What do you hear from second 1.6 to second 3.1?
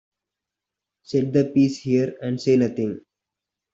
here and say nothing.